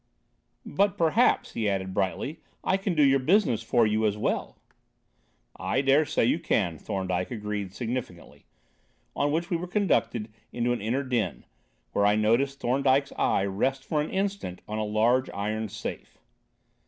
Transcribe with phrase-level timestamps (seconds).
[0.65, 4.57] "But perhaps," he added brightly, "I can do your business for you as well."
[5.55, 8.45] "I daresay you can," Thorndyke agreed significantly;
[9.15, 11.45] on which we were conducted into an inner den,
[11.91, 16.17] where I noticed Thorndyke's eye rest for an instant on a large iron safe.